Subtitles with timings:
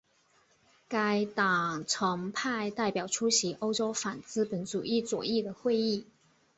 [0.87, 6.07] 该党曾派代表出席欧洲反资本主义左翼的会议。